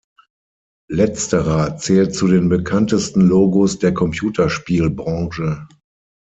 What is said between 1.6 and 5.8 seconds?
zählt zu den bekanntesten Logos der Computerspiel-Branche.